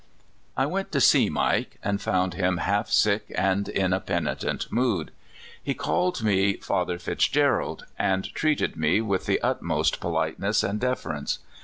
I 0.57 0.65
went 0.65 0.91
to 0.93 0.99
see 0.99 1.29
Mike, 1.29 1.77
and 1.83 2.01
found 2.01 2.33
him 2.33 2.57
half 2.57 2.89
sick 2.89 3.31
and 3.35 3.69
in 3.69 3.93
a 3.93 3.99
penitent 3.99 4.71
mood. 4.71 5.11
He 5.61 5.75
called 5.75 6.23
me" 6.23 6.53
Father 6.57 6.97
Fitz 6.97 7.27
gerald," 7.27 7.85
and 7.99 8.23
treated 8.33 8.75
me 8.75 8.99
with 9.01 9.27
the 9.27 9.39
utmost 9.41 9.99
polite 9.99 10.39
ness 10.39 10.63
and 10.63 10.79
deference. 10.79 11.37